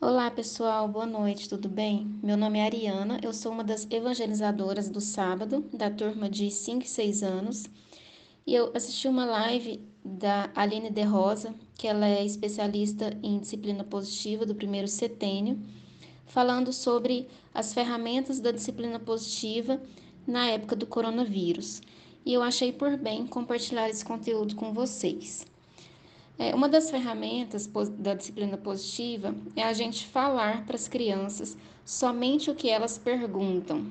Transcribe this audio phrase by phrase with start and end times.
[0.00, 2.06] Olá pessoal, boa noite, tudo bem?
[2.22, 6.84] Meu nome é Ariana, eu sou uma das evangelizadoras do sábado, da turma de 5
[6.84, 7.64] e 6 anos,
[8.46, 13.82] e eu assisti uma live da Aline De Rosa, que ela é especialista em disciplina
[13.82, 15.58] positiva do primeiro setênio,
[16.26, 19.82] falando sobre as ferramentas da disciplina positiva
[20.24, 21.82] na época do coronavírus.
[22.24, 25.44] E eu achei por bem compartilhar esse conteúdo com vocês.
[26.38, 32.48] É, uma das ferramentas da disciplina positiva é a gente falar para as crianças somente
[32.48, 33.84] o que elas perguntam,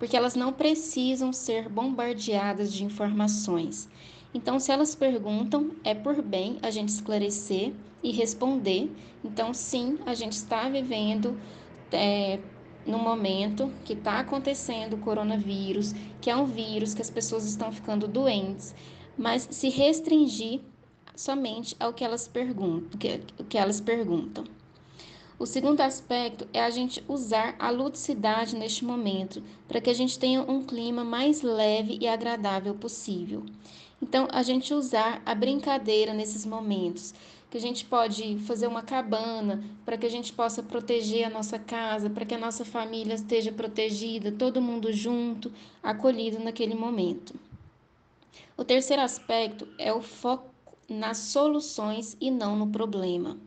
[0.00, 3.88] porque elas não precisam ser bombardeadas de informações.
[4.34, 8.90] Então, se elas perguntam, é por bem a gente esclarecer e responder.
[9.24, 11.40] Então, sim, a gente está vivendo
[11.92, 12.40] é,
[12.84, 17.70] no momento que está acontecendo o coronavírus, que é um vírus que as pessoas estão
[17.70, 18.74] ficando doentes,
[19.16, 20.60] mas se restringir
[21.18, 23.18] somente ao que elas perguntam, que,
[23.48, 24.44] que elas perguntam.
[25.36, 30.16] O segundo aspecto é a gente usar a ludicidade neste momento, para que a gente
[30.16, 33.44] tenha um clima mais leve e agradável possível.
[34.00, 37.12] Então, a gente usar a brincadeira nesses momentos,
[37.50, 41.58] que a gente pode fazer uma cabana para que a gente possa proteger a nossa
[41.58, 45.50] casa, para que a nossa família esteja protegida, todo mundo junto,
[45.82, 47.34] acolhido naquele momento.
[48.56, 50.57] O terceiro aspecto é o foco
[50.88, 53.38] nas soluções e não no problema.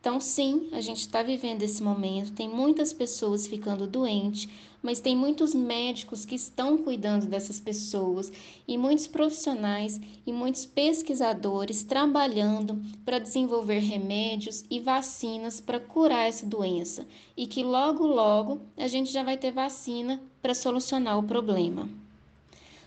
[0.00, 4.48] Então, sim, a gente está vivendo esse momento, tem muitas pessoas ficando doentes,
[4.82, 8.32] mas tem muitos médicos que estão cuidando dessas pessoas
[8.66, 16.46] e muitos profissionais e muitos pesquisadores trabalhando para desenvolver remédios e vacinas para curar essa
[16.46, 17.06] doença
[17.36, 21.88] e que logo, logo a gente já vai ter vacina para solucionar o problema.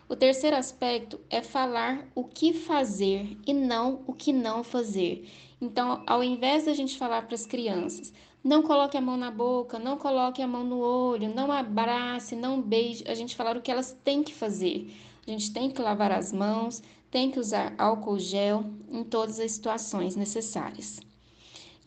[0.09, 5.29] O terceiro aspecto é falar o que fazer e não o que não fazer.
[5.61, 9.79] Então, ao invés da gente falar para as crianças, não coloque a mão na boca,
[9.79, 13.71] não coloque a mão no olho, não abrace, não beije, a gente falar o que
[13.71, 14.93] elas têm que fazer.
[15.25, 19.53] A gente tem que lavar as mãos, tem que usar álcool gel em todas as
[19.53, 20.99] situações necessárias.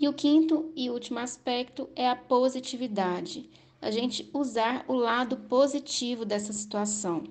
[0.01, 3.51] E o quinto e último aspecto é a positividade.
[3.83, 7.25] A gente usar o lado positivo dessa situação.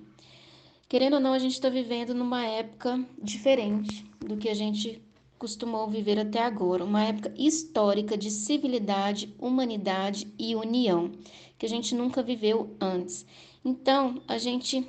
[0.88, 5.02] Querendo ou não, a gente está vivendo numa época diferente do que a gente
[5.40, 11.12] costumou viver até agora, uma época histórica de civilidade, humanidade e união,
[11.58, 13.26] que a gente nunca viveu antes.
[13.64, 14.88] Então, a gente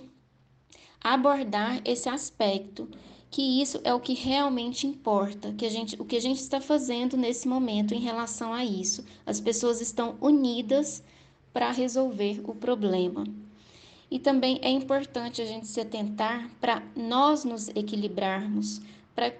[1.01, 2.89] abordar esse aspecto,
[3.31, 6.61] que isso é o que realmente importa, que a gente, o que a gente está
[6.61, 9.03] fazendo nesse momento em relação a isso.
[9.25, 11.03] As pessoas estão unidas
[11.55, 13.25] para resolver o problema.
[14.11, 18.81] E também é importante a gente se atentar para nós nos equilibrarmos,
[19.15, 19.33] para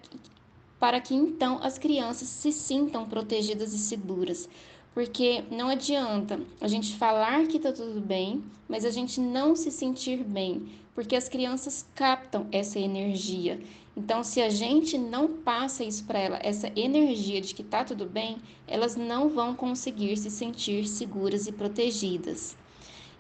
[0.79, 4.49] para que então as crianças se sintam protegidas e seguras.
[4.93, 9.71] Porque não adianta a gente falar que está tudo bem, mas a gente não se
[9.71, 13.61] sentir bem, porque as crianças captam essa energia.
[13.97, 18.07] Então, se a gente não passa isso para ela, essa energia de que está tudo
[18.07, 22.57] bem, elas não vão conseguir se sentir seguras e protegidas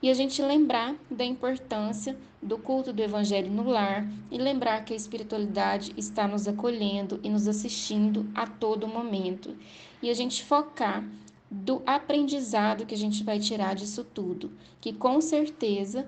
[0.03, 4.93] e a gente lembrar da importância do culto do Evangelho no lar e lembrar que
[4.93, 9.56] a espiritualidade está nos acolhendo e nos assistindo a todo momento.
[10.03, 11.05] E a gente focar
[11.51, 16.06] do aprendizado que a gente vai tirar disso tudo, que com certeza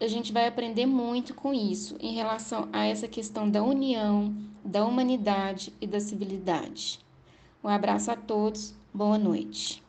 [0.00, 4.84] a gente vai aprender muito com isso em relação a essa questão da união, da
[4.84, 6.98] humanidade e da civilidade.
[7.62, 9.83] Um abraço a todos, boa noite.